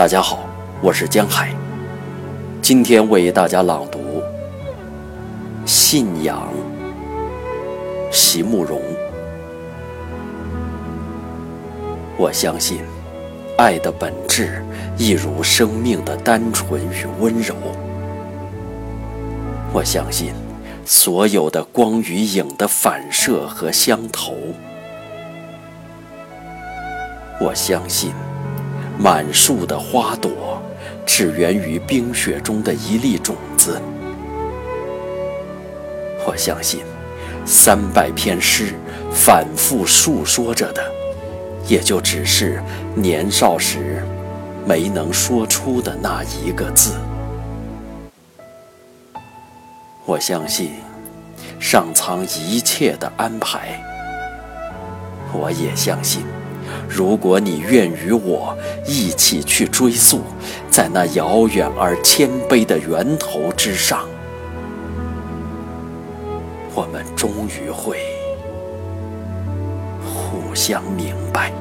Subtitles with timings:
[0.00, 0.38] 大家好，
[0.80, 1.54] 我是江海，
[2.62, 3.98] 今天为大家朗读
[5.66, 6.48] 《信仰》，
[8.10, 8.80] 席慕容。
[12.16, 12.80] 我相信，
[13.58, 14.64] 爱的本质
[14.96, 17.54] 一如生命的单纯与温柔。
[19.70, 20.32] 我相信，
[20.86, 24.34] 所有的光与影的反射和相投。
[27.38, 28.14] 我相信。
[29.02, 30.60] 满树的花朵，
[31.06, 33.80] 只源于冰雪中的一粒种子。
[36.26, 36.80] 我相信，
[37.46, 38.74] 三百篇诗
[39.10, 40.82] 反复述说着的，
[41.66, 42.62] 也就只是
[42.94, 44.04] 年少时
[44.66, 46.92] 没能说出的那一个字。
[50.04, 50.72] 我相信，
[51.58, 53.80] 上苍一切的安排。
[55.32, 56.22] 我也相信。
[56.88, 60.22] 如果你愿与我一起去追溯，
[60.70, 64.08] 在那遥远而谦卑的源头之上，
[66.74, 67.98] 我们终于会
[70.04, 71.52] 互相明白。